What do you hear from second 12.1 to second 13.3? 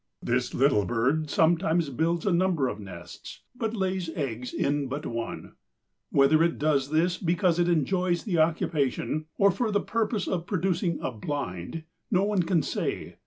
one can say.